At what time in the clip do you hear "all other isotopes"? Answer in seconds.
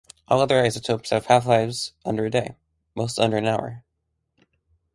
0.27-1.11